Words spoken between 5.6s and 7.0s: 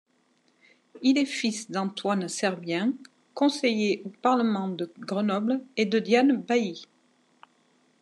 et de Diane Bailly.